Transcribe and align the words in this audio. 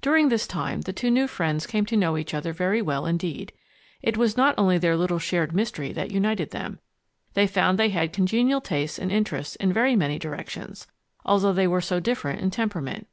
During 0.00 0.28
this 0.28 0.46
time, 0.46 0.82
the 0.82 0.92
two 0.92 1.10
new 1.10 1.26
friends 1.26 1.66
came 1.66 1.84
to 1.86 1.96
know 1.96 2.16
each 2.16 2.32
other 2.32 2.52
very 2.52 2.80
well 2.80 3.06
indeed. 3.06 3.52
It 4.02 4.16
was 4.16 4.36
not 4.36 4.54
only 4.56 4.78
their 4.78 4.96
little 4.96 5.18
shared 5.18 5.52
mystery 5.52 5.92
that 5.94 6.12
united 6.12 6.52
them 6.52 6.78
they 7.32 7.48
found 7.48 7.76
they 7.76 7.88
had 7.88 8.12
congenial 8.12 8.60
tastes 8.60 9.00
and 9.00 9.10
interests 9.10 9.56
in 9.56 9.72
very 9.72 9.96
many 9.96 10.16
directions, 10.16 10.86
although 11.24 11.52
they 11.52 11.66
were 11.66 11.80
so 11.80 11.98
different 11.98 12.40
in 12.40 12.52
temperament. 12.52 13.08